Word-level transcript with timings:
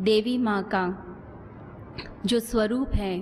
देवी 0.00 0.38
माँ 0.38 0.62
का 0.62 1.06
जो 2.26 2.40
स्वरूप 2.40 2.94
है, 2.94 3.18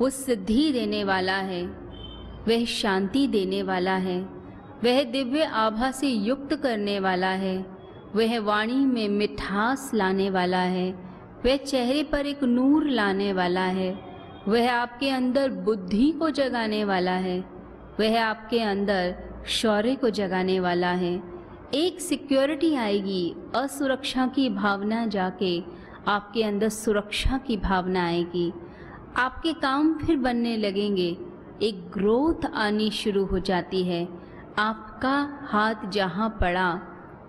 वो 0.00 0.10
सिद्धि 0.10 0.72
देने 0.72 1.04
वाला 1.04 1.36
है, 1.36 1.62
वह 2.48 2.64
शांति 2.64 3.26
देने 3.26 3.62
वाला 3.62 3.94
है, 3.96 4.20
वह 4.84 5.02
दिव्य 5.04 5.42
आभा 5.42 5.90
से 5.90 6.08
युक्त 6.08 6.54
करने 6.54 7.00
वाला 7.00 7.28
है, 7.28 7.66
वह 8.16 8.38
वाणी 8.40 8.74
में 8.74 9.08
मिठास 9.08 9.90
लाने 9.94 10.30
वाला 10.30 10.58
है, 10.58 10.90
वह 11.46 11.56
चेहरे 11.56 12.02
पर 12.02 12.26
एक 12.26 12.44
नूर 12.44 12.86
लाने 12.86 13.32
वाला 13.32 13.64
है, 13.64 13.92
वह 14.48 14.72
आपके 14.72 15.10
अंदर 15.10 15.50
बुद्धि 15.50 16.10
को 16.12 16.30
जगाने 16.30 16.84
वाला 16.84 17.16
है, 17.18 17.40
वह 18.00 18.22
आपके 18.22 18.60
अंदर 18.60 19.14
शौर्य 19.46 19.94
को 19.94 20.10
जगाने 20.10 20.60
वाला 20.60 20.90
है। 20.92 21.22
एक 21.74 22.00
सिक्योरिटी 22.00 22.74
आएगी, 22.74 23.34
असुरक्षा 23.54 24.26
की 24.26 24.48
भावना 24.48 25.06
जाके 25.06 25.79
आपके 26.08 26.42
अंदर 26.42 26.68
सुरक्षा 26.68 27.38
की 27.38 27.56
भावना 27.56 28.06
आएगी। 28.06 28.52
आपके 29.16 29.52
काम 29.52 29.94
फिर 29.94 30.16
बनने 30.16 30.56
लगेंगे। 30.56 31.16
एक 31.62 31.90
ग्रोथ 31.90 32.46
आनी 32.54 32.90
शुरू 32.90 33.24
हो 33.24 33.38
जाती 33.38 33.84
है। 33.84 34.08
आपका 34.58 35.38
हाथ 35.42 35.74
जहाँ 35.88 36.28
पड़ा, 36.40 36.80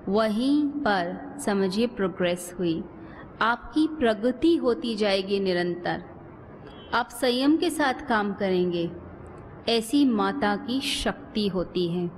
वहीं 0.09 0.67
पर, 0.67 1.35
समझिए 1.45 1.87
प्रोग्रेस 1.87 2.55
हुई। 2.59 2.83
आपकी 3.41 3.87
प्रगति 3.87 4.55
होती 4.55 4.95
जाएगी 4.95 5.39
निरंतर। 5.39 6.03
आप 6.93 7.09
संयम 7.09 7.57
के 7.57 7.69
साथ 7.69 7.93
काम 7.93 8.33
करेंगे। 8.33 8.91
ऐसी 9.69 10.05
माता 10.05 10.55
की 10.55 10.81
शक्ति 10.81 11.47
होती 11.47 11.91
है। 11.91 12.11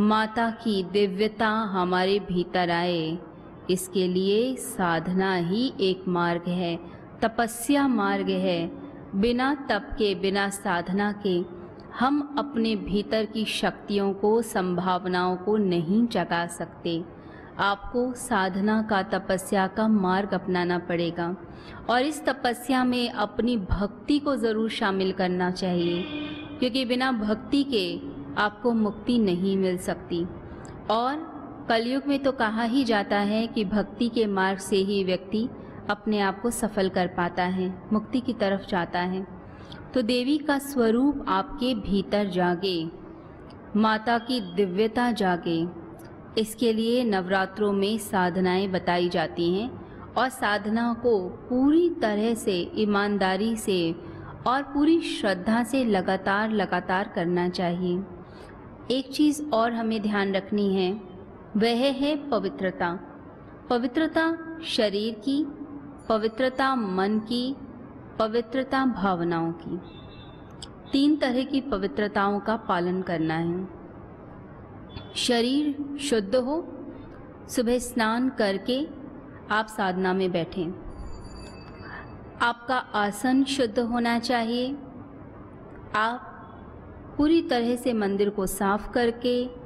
माता 0.00 0.50
की 0.50 0.82
दिव्यता 0.82 1.48
हमारे 1.48 2.18
भीतर 2.18 2.70
आए। 2.70 3.18
इसके 3.70 4.06
लिए 4.08 4.54
साधना 4.56 5.34
ही 5.36 5.72
एक 5.80 6.04
मार्ग 6.08 6.48
है, 6.48 6.76
तपस्या 7.22 7.86
मार्ग 7.88 8.30
है। 8.30 8.70
बिना 9.16 9.54
तप 9.70 9.88
के, 9.98 10.14
बिना 10.14 10.48
साधना 10.50 11.12
के 11.26 11.42
हम 11.98 12.34
अपने 12.38 12.74
भीतर 12.76 13.24
की 13.24 13.44
शक्तियों 13.44 14.12
को, 14.12 14.40
संभावनाओं 14.42 15.36
को 15.36 15.56
नहीं 15.56 16.06
जगा 16.08 16.46
सकते। 16.48 17.02
आपको 17.58 18.12
साधना 18.12 18.80
का, 18.82 19.02
तपस्या 19.02 19.66
का 19.66 19.86
मार्ग 19.88 20.32
अपनाना 20.34 20.78
पड़ेगा 20.78 21.34
और 21.90 22.02
इस 22.02 22.24
तपस्या 22.24 22.82
में 22.84 23.10
अपनी 23.10 23.56
भक्ति 23.70 24.18
को 24.18 24.34
ज़रूर 24.36 24.70
शामिल 24.70 25.12
करना 25.12 25.50
चाहिए, 25.52 26.02
क्योंकि 26.58 26.84
बिना 26.84 27.12
भक्ति 27.12 27.62
के 27.64 27.86
आपको 28.40 28.72
मुक्ति 28.72 29.18
नहीं 29.18 29.56
मिल 29.56 29.78
सकती। 29.78 30.24
और 30.90 31.33
कलयुग 31.68 32.06
में 32.06 32.18
तो 32.22 32.32
कहा 32.32 32.62
ही 32.62 32.84
जाता 32.84 33.18
है 33.18 33.46
कि 33.46 33.64
भक्ति 33.64 34.08
के 34.08 34.26
मार्ग 34.26 34.58
से 34.58 34.76
ही 34.76 35.02
व्यक्ति 35.04 35.48
अपने 35.90 36.18
आप 36.20 36.40
को 36.40 36.50
सफल 36.50 36.88
कर 36.88 37.06
पाता 37.06 37.42
है, 37.42 37.72
मुक्ति 37.92 38.20
की 38.20 38.32
तरफ़ 38.32 38.66
जाता 38.68 39.00
है। 39.00 39.26
तो 39.94 40.02
देवी 40.02 40.36
का 40.38 40.58
स्वरूप 40.58 41.24
आपके 41.28 41.74
भीतर 41.74 42.28
जागे, 42.28 42.84
माता 43.76 44.18
की 44.18 44.40
दिव्यता 44.54 45.10
जागे। 45.12 45.66
इसके 46.38 46.72
लिए 46.72 47.04
नवरात्रों 47.04 47.72
में 47.72 47.96
साधनाएँ 47.98 48.66
बताई 48.68 49.08
जाती 49.08 49.52
हैं 49.54 49.70
और 50.16 50.28
साधना 50.28 50.92
को 51.02 51.18
पूरी 51.48 51.88
तरह 51.90 52.34
से, 52.34 52.60
ईमानदारी 52.76 53.56
से 53.56 53.94
और 54.46 54.62
पूरी 54.64 55.00
श्रद्धा 55.00 55.62
से 55.64 55.84
लगातार 55.84 56.50
लगातार 56.50 57.12
करना 57.14 57.48
चाहिए। 57.48 58.02
एक 58.90 59.12
चीज़ 59.12 59.42
और 59.44 59.72
हमें 59.72 60.00
ध्यान 60.02 60.34
रखनी 60.34 60.74
है 60.74 61.13
वह 61.56 61.92
है 61.92 62.30
पवित्रता। 62.30 62.98
पवित्रता 63.70 64.38
शरीर 64.64 65.14
की, 65.14 65.46
पवित्रता 66.08 66.74
मन 66.74 67.18
की, 67.18 67.56
पवित्रता 68.18 68.86
भावनाओं 68.86 69.52
की। 69.52 69.80
तीन 70.92 71.16
तरह 71.16 71.44
की 71.44 71.60
पवित्रताओं 71.60 72.40
का 72.40 72.56
पालन 72.56 73.02
करना 73.02 73.34
है। 73.34 73.68
शरीर 75.14 75.96
शुद्ध 76.00 76.34
हो, 76.34 76.68
सुबह 77.48 77.78
स्नान 77.78 78.28
करके 78.28 78.88
आप 79.50 79.66
साधना 79.66 80.12
में 80.12 80.32
बैठें। 80.32 80.70
आपका 82.42 82.76
आसन 82.76 83.44
शुद्ध 83.44 83.78
होना 83.78 84.18
चाहिए। 84.18 84.76
आप 85.96 86.30
पूरी 87.16 87.42
तरह 87.42 87.76
से 87.76 87.92
मंदिर 87.92 88.30
को 88.30 88.46
साफ़ 88.46 88.92
करके 88.92 89.63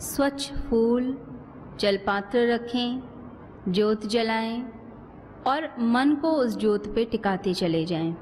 स्वच्छ 0.00 0.52
फूल, 0.52 1.18
जलपात्र 1.80 2.52
रखें, 2.52 3.02
ज्योत 3.68 4.06
जलाएँ 4.06 4.62
और 5.46 5.74
मन 5.80 6.14
को 6.14 6.30
उस 6.30 6.58
ज्योत 6.58 6.94
पे 6.94 7.04
टिकाते 7.04 7.54
चले 7.54 7.84
जाएँ। 7.84 8.12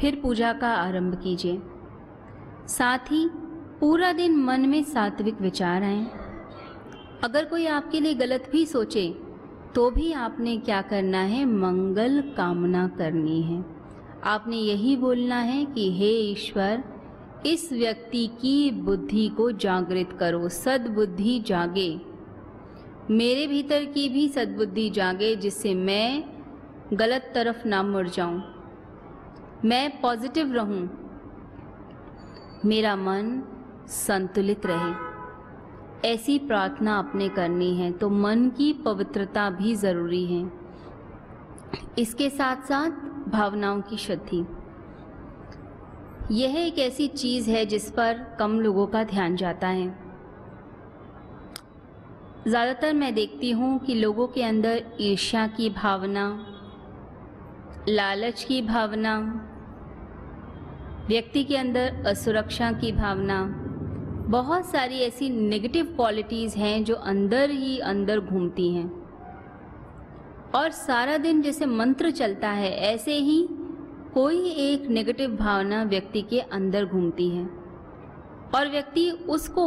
फिर 0.00 0.20
पूजा 0.22 0.52
का 0.52 0.68
आरंभ 0.68 1.14
कीजिए। 1.14 1.62
साथ 2.68 2.98
ही 2.98 3.30
पूरा 3.80 4.12
दिन 4.12 4.36
मन 4.36 4.60
में 4.60 4.82
सात्विक 4.82 5.40
विचार 5.40 5.82
आए। 5.82 6.06
अगर 7.24 7.44
कोई 7.44 7.66
आपके 7.66 8.00
लिए 8.00 8.14
गलत 8.14 8.48
भी 8.52 8.66
सोचे 8.66 9.18
तो 9.74 9.90
भी 9.90 10.12
आपने 10.12 10.56
क्या 10.56 10.82
करना 10.82 11.18
है? 11.18 11.44
मंगल 11.44 12.34
कामना 12.36 12.88
करनी 12.88 13.42
है। 13.42 13.64
आपने 14.24 14.56
यही 14.56 14.96
बोलना 14.96 15.36
है 15.36 15.64
कि, 15.64 15.98
हे 15.98 16.10
ईश्वर 16.10 16.84
इस 17.46 17.72
व्यक्ति 17.72 18.26
की 18.26 18.70
बुद्धि 18.70 19.28
को 19.28 19.52
जागृत 19.52 20.16
करो, 20.20 20.48
सद्बुद्धि 20.48 21.44
जागे। 21.46 22.00
मेरे 23.10 23.46
भीतर 23.46 23.84
की 23.84 24.08
भी 24.08 24.28
सद्बुद्धि 24.28 24.90
जागे, 24.90 25.36
जिससे 25.36 25.74
मैं 25.74 26.24
गलत 26.92 27.32
तरफ़ 27.34 27.68
ना 27.68 27.82
मुड़ 27.82 28.08
जाऊँ। 28.08 28.42
मैं 29.64 30.00
पॉजिटिव 30.00 30.52
रहूँ। 30.52 30.90
मेरा 32.64 32.96
मन 32.96 33.42
संतुलित 33.88 34.66
रहे। 34.66 35.08
ऐसी 36.08 36.38
प्रार्थना 36.38 36.98
अपने 36.98 37.28
करनी 37.28 37.74
है 37.76 37.92
तो 37.92 38.10
मन 38.10 38.48
की 38.48 38.72
पवित्रता 38.72 39.50
भी 39.50 39.74
ज़रूरी 39.74 40.24
है। 40.26 40.52
इसके 41.98 42.30
साथ 42.30 42.56
साथ 42.56 42.90
भावनाओं 43.30 43.80
की 43.80 43.96
शुद्धि। 43.96 44.46
यह 46.30 46.56
एक 46.56 46.78
ऐसी 46.78 47.06
चीज़ 47.08 47.50
है 47.50 47.64
जिस 47.66 47.90
पर 47.90 48.36
कम 48.38 48.58
लोगों 48.60 48.86
का 48.86 49.04
ध्यान 49.04 49.36
जाता 49.36 49.68
है। 49.68 49.86
ज़्यादातर 52.48 52.92
मैं 52.94 53.14
देखती 53.14 53.50
हूँ 53.50 53.78
कि 53.78 53.94
लोगों 53.94 54.26
के 54.26 54.42
अंदर 54.42 54.84
ईर्ष्या 55.00 55.46
की 55.46 55.70
भावना, 55.70 56.24
लालच 57.88 58.44
की 58.44 58.62
भावना, 58.62 59.16
व्यक्ति 61.08 61.44
के 61.44 61.56
अंदर 61.56 62.04
असुरक्षा 62.06 62.72
की 62.72 62.92
भावना, 62.92 63.42
बहुत 64.28 64.66
सारी 64.66 64.98
ऐसी 64.98 65.28
नेगेटिव 65.30 65.84
क्वालिटीज़ 65.86 66.56
हैं 66.56 66.84
जो 66.84 66.94
अंदर 66.94 67.50
ही 67.50 67.78
अंदर 67.78 68.20
घूमती 68.20 68.72
हैं। 68.74 68.90
और 70.54 70.70
सारा 70.70 71.16
दिन 71.16 71.42
जैसे 71.42 71.66
मंत्र 71.66 72.10
चलता 72.10 72.48
है, 72.48 72.70
ऐसे 72.70 73.12
ही 73.12 73.48
कोई 74.14 74.50
एक 74.50 74.86
नेगेटिव 74.88 75.36
भावना 75.36 75.82
व्यक्ति 75.82 76.22
के 76.22 76.40
अंदर 76.40 76.84
घूमती 76.84 77.28
है। 77.30 77.44
और 78.54 78.68
व्यक्ति 78.70 79.10
उसको 79.10 79.66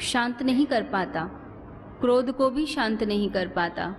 शांत 0.00 0.42
नहीं 0.42 0.66
कर 0.66 0.82
पाता, 0.82 1.24
क्रोध 2.00 2.30
को 2.32 2.50
भी 2.50 2.66
शांत 2.66 3.02
नहीं 3.02 3.30
कर 3.30 3.48
पाता। 3.48 3.94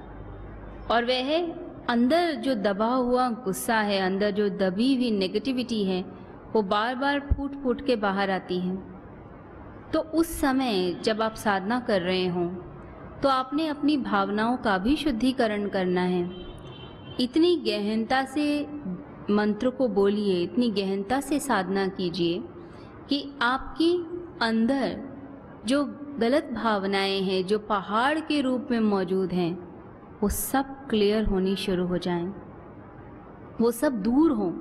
और 0.92 1.06
वह 1.06 1.42
अंदर 1.90 2.34
जो 2.36 2.56
दबा 2.56 2.88
हुआ 2.88 3.30
गुस्सा 3.30 3.76
है, 3.76 4.00
अंदर 4.00 4.32
जो 4.32 4.50
दबी 4.50 4.96
हुई 4.96 5.12
नेगेटिविटी 5.12 5.84
है, 5.84 6.04
वो 6.54 6.62
बार 6.62 6.96
बार 6.96 7.20
फूट 7.20 7.62
फूट 7.64 7.86
के 7.86 7.96
बाहर 7.96 8.32
आती 8.32 8.60
है। 8.60 8.78
तो 9.94 10.00
उस 10.00 10.40
समय 10.42 11.00
जब 11.04 11.22
आप 11.22 11.36
साधना 11.36 11.80
कर 11.80 12.02
रहे 12.02 12.28
हों 12.28 12.48
तो 13.22 13.30
आपने 13.30 13.68
अपनी 13.68 13.98
भावनाओं 13.98 14.58
का 14.58 14.78
भी 14.78 14.96
शुद्धिकरण 14.96 15.68
करना 15.68 16.02
है। 16.02 16.22
इतनी 17.20 17.56
गहनता 17.58 18.24
से 18.26 18.46
मंत्र 19.30 19.70
को 19.70 19.88
बोलिए 19.88 20.42
इतनी 20.44 20.70
गहनता 20.72 21.20
से 21.22 21.40
साधना 21.40 21.88
कीजिए 21.88 22.44
कि 23.10 23.34
आपकी 23.42 23.94
अंदर 24.42 25.02
जो 25.66 25.84
गलत 26.20 26.50
भावनाएँ 26.54 27.22
हैं 27.22 27.46
जो 27.48 27.60
पहाड़ 27.60 28.20
के 28.20 28.42
रूप 28.42 28.68
में 28.72 28.80
मौजूद 28.80 29.34
हैं 29.34 29.52
वो 30.22 30.30
सब 30.30 30.88
क्लियर 30.90 31.26
होनी 31.26 31.56
शुरू 31.56 31.86
हो 31.88 31.98
जाएँ, 31.98 32.34
वो 33.62 33.72
सब 33.72 34.02
दूर 34.02 34.32
हों 34.32 34.52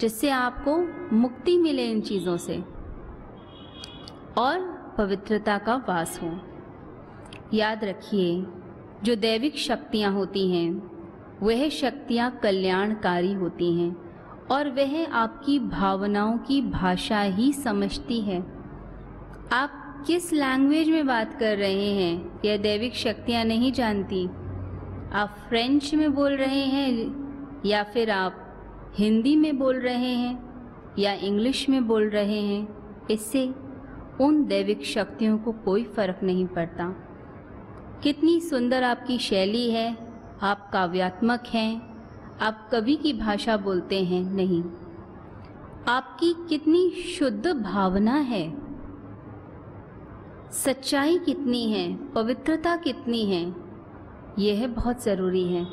जिससे 0.00 0.30
आपको 0.30 0.76
मुक्ति 1.16 1.56
मिले 1.58 1.90
इन 1.90 2.00
चीज़ों 2.00 2.36
से 2.36 2.56
और 4.38 4.60
पवित्रता 4.98 5.58
का 5.58 5.76
वास 5.88 6.20
हो। 6.22 6.30
याद 7.54 7.84
रखिए 7.84 8.46
जो 9.04 9.14
दैविक 9.16 9.58
शक्तियाँ 9.58 10.12
होती 10.12 10.50
हैं 10.50 10.93
वह 11.42 11.68
शक्तियाँ 11.68 12.40
कल्याणकारी 12.42 13.32
होती 13.32 13.80
हैं 13.80 13.96
और 14.50 14.70
वह 14.70 15.12
आपकी 15.12 15.58
भावनाओं 15.58 16.38
की 16.38 16.62
भाषा 16.62 17.20
ही 17.20 17.52
समझती 17.52 18.20
है। 18.20 18.40
आप 19.52 20.04
किस 20.06 20.32
लैंग्वेज 20.32 20.88
में 20.88 21.06
बात 21.06 21.38
कर 21.40 21.56
रहे 21.56 21.90
हैं, 21.90 22.40
यह 22.44 22.56
दैविक 22.56 22.94
शक्तियाँ 22.94 23.44
नहीं 23.44 23.72
जानती। 23.72 24.26
आप 25.12 25.36
फ्रेंच 25.48 25.94
में 25.94 26.14
बोल 26.14 26.36
रहे 26.36 26.64
हैं, 26.64 27.24
या 27.66 27.82
फिर 27.82 28.10
आप 28.10 28.40
हिंदी 28.98 29.36
में 29.36 29.58
बोल 29.58 29.80
रहे 29.80 30.14
हैं, 30.14 30.54
या 30.98 31.12
इंग्लिश 31.12 31.68
में 31.68 31.86
बोल 31.86 32.08
रहे 32.08 32.40
हैं, 32.40 32.68
इससे 33.10 33.54
उन 34.20 34.44
दैविक 34.44 34.84
शक्तियों 34.84 35.38
को 35.38 35.52
कोई 35.52 35.84
फ़र्क 35.84 36.20
नहीं 36.22 36.46
पड़ता। 36.46 36.84
कितनी 38.02 38.40
सुंदर 38.40 38.82
आपकी 38.82 39.18
शैली 39.18 39.70
है 39.70 40.03
आप 40.44 40.70
काव्यात्मक 40.72 41.42
हैं, 41.46 41.98
आप 42.38 42.68
कवि 42.72 42.96
की 42.96 43.12
भाषा 43.12 43.56
बोलते 43.56 44.04
हैं, 44.04 44.22
नहीं। 44.22 44.62
आपकी 45.88 46.34
कितनी 46.48 46.90
शुद्ध 46.90 47.46
भावना 47.46 48.14
है। 48.14 48.56
सच्चाई 50.52 51.18
कितनी 51.18 51.70
है, 51.70 51.96
पवित्रता 52.12 52.76
कितनी 52.76 53.24
है, 53.24 53.54
यह 54.38 54.66
बहुत 54.66 55.04
ज़रूरी 55.04 55.44
है। 55.44 55.64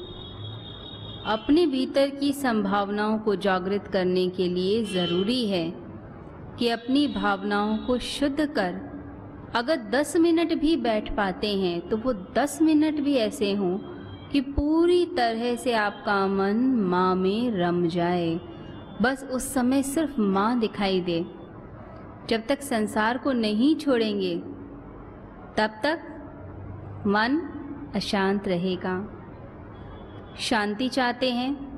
अपने 1.26 1.68
भीतर 1.68 2.10
की 2.10 2.34
संभावनाओं 2.34 3.20
को 3.20 3.36
जागृत 3.36 3.88
करने 3.88 4.30
के 4.30 4.48
लिए 4.48 4.84
ज़रूरी 4.86 5.46
है 5.46 5.74
कि 6.60 6.70
अपनी 6.70 7.08
भावनाओं 7.08 7.78
को 7.78 7.98
शुद्ध 7.98 8.46
कर। 8.46 8.92
अगर 9.56 9.76
10 9.76 10.18
मिनट 10.18 10.54
भी 10.54 10.76
बैठ 10.78 11.16
पाते 11.16 11.58
हैं 11.58 11.90
तो 11.90 11.98
वो 11.98 12.14
10 12.14 12.62
मिनट 12.62 13.00
भी 13.00 13.16
ऐसे 13.16 13.54
हों 13.54 13.91
कि 14.32 14.42
पूरी 14.42 15.06
तरह 15.06 15.56
से 15.56 15.74
आपका 15.74 16.28
मन 16.28 16.58
माँ 16.76 17.16
में 17.16 17.52
रम 17.52 17.88
जाए। 17.88 18.40
बस 19.02 19.30
उस 19.32 19.54
समय 19.54 19.84
सिर्फ़ 19.84 20.22
माँ 20.22 20.60
दिखाई 20.60 21.02
दे। 21.02 21.26
जब 22.30 22.48
तक 22.48 22.62
संसार 22.62 23.18
को 23.18 23.32
नहीं 23.32 23.76
छोड़ेंगे, 23.76 24.38
तब 25.58 25.70
तक 25.84 26.00
मन 27.08 27.38
अशांत 27.96 28.48
रहेगा। 28.48 29.18
शांति 30.40 30.90
चाहते 30.90 31.32
हैं। 31.32 31.72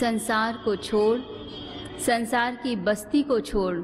संसार 0.00 0.58
को 0.64 0.76
छोड़, 0.76 1.18
संसार 1.98 2.56
की 2.56 2.76
बस्ती 2.76 3.22
को 3.22 3.40
छोड़, 3.40 3.76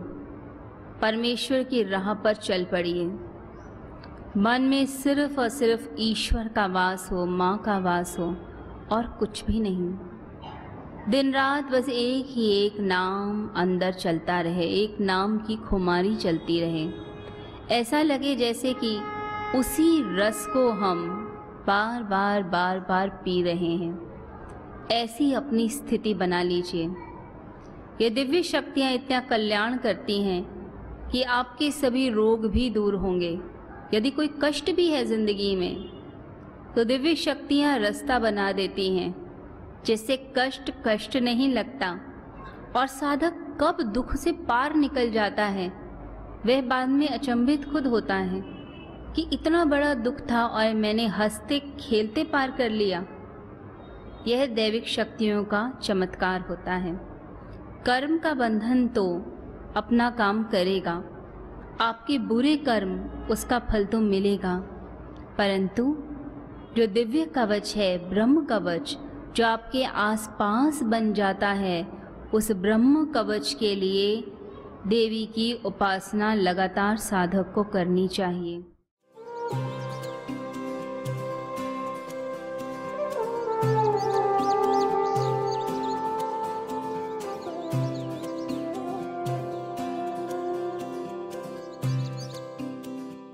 परमेश्वर 1.03 1.63
की 1.63 1.83
राह 1.83 2.15
पर 2.15 2.35
चल 2.35 2.65
पड़िए। 2.65 3.28
मन 4.39 4.63
में 4.63 4.87
सिर्फ़ 4.87 5.41
और 5.41 5.49
सिर्फ़ 5.49 5.89
ईश्वर 5.99 6.49
का 6.49 6.67
वास 6.67 7.09
हो, 7.13 7.27
माँ 7.27 7.59
का 7.59 7.79
वास 7.79 8.17
हो 8.19 8.37
और 8.93 9.17
कुछ 9.19 9.45
भी 9.45 9.61
नहीं। 9.61 9.95
दिन 11.11 11.33
रात 11.33 11.65
बस 11.65 11.89
एक 11.89 12.27
ही 12.29 12.67
एक 12.67 12.81
नाम 12.81 13.51
अंदर 13.57 13.93
चलता 13.93 14.41
रहे, 14.41 14.65
एक 14.65 14.97
नाम 15.01 15.39
की 15.39 15.57
खुमारी 15.57 16.17
चलती 16.17 16.61
रहे। 16.61 16.91
ऐसा 17.75 18.03
लगे 18.03 18.37
जैसे 18.37 18.75
कि 18.85 19.01
उसी 19.59 20.17
रस 20.17 20.47
को 20.47 20.71
हम 20.71 21.11
बार 21.67 22.03
बार 22.03 22.43
बार 22.43 22.81
बार 22.81 23.09
पी 23.09 23.43
रहे 23.43 23.77
हैं। 23.77 24.13
ऐसी 24.93 25.33
अपनी 25.33 25.69
स्थिति 25.69 26.15
बना 26.15 26.43
लीजिए। 26.43 26.91
ये 28.01 28.11
दिव्य 28.11 28.43
शक्तियाँ 28.43 28.93
इतना 28.93 29.21
कल्याण 29.21 29.77
करती 29.77 30.23
हैं 30.23 30.45
कि 31.13 31.23
आपके 31.23 31.71
सभी 31.71 32.11
रोग 32.11 32.51
भी 32.51 32.71
दूर 32.71 32.95
होंगे। 32.95 33.58
यदि 33.95 34.11
कोई 34.11 34.31
कष्ट 34.43 34.71
भी 34.71 34.89
है 34.89 35.05
ज़िंदगी 35.05 35.55
में 35.57 35.75
तो 36.77 36.85
दिव्य 36.85 37.15
शक्तियाँ 37.17 37.79
रास्ता 37.79 38.19
बना 38.19 38.51
देती 38.53 38.89
हैं, 38.97 39.15
जिससे 39.87 40.17
कष्ट 40.39 40.71
कष्ट 40.87 41.17
नहीं 41.17 41.49
लगता 41.49 41.91
और 42.77 42.87
साधक 42.87 43.45
कब 43.61 43.83
दुख 43.93 44.15
से 44.17 44.33
पार 44.49 44.75
निकल 44.75 45.11
जाता 45.11 45.45
है, 45.45 45.69
वह 46.47 46.61
बाद 46.63 46.89
में 46.89 47.09
अचंभित 47.09 47.65
खुद 47.65 47.87
होता 47.87 48.15
है 48.15 48.43
कि 49.17 49.29
इतना 49.33 49.65
बड़ा 49.65 49.93
दुख 49.95 50.21
था 50.31 50.45
और 50.47 50.75
मैंने 50.75 51.07
हँसते 51.07 51.59
खेलते 51.81 52.25
पार 52.25 52.51
कर 52.51 52.71
लिया। 52.71 53.05
यह 54.27 54.47
दैविक 54.47 54.89
शक्तियों 54.89 55.45
का 55.45 55.71
चमत्कार 55.83 56.41
होता 56.41 56.75
है। 56.75 56.93
कर्म 57.87 58.19
का 58.19 58.35
बंधन 58.35 58.87
तो 58.89 59.05
अपना 59.77 60.11
काम 60.11 60.43
करेगा। 60.45 61.03
आपके 61.81 62.19
बुरे 62.19 62.57
कर्म 62.57 62.99
उसका 63.31 63.59
फल 63.59 63.85
तो 63.85 64.01
मिलेगा। 64.01 64.59
परंतु 65.39 65.97
जो 66.77 66.87
दिव्य 66.87 67.25
कवच 67.25 67.75
है, 67.77 68.11
ब्रह्म 68.11 68.45
कवच, 68.45 68.99
जो 69.37 69.47
आपके 69.47 69.85
आसपास 69.85 70.83
बन 70.83 71.13
जाता 71.13 71.49
है, 71.49 71.89
उस 72.35 72.53
ब्रह्म 72.53 73.05
कवच 73.05 73.57
के 73.61 73.75
लिए 73.75 74.33
देवी 74.87 75.27
की 75.27 75.53
उपासना 75.53 76.35
लगातार 76.35 76.97
साधक 76.97 77.53
को 77.55 77.63
करनी 77.63 78.09
चाहिए। 78.09 78.65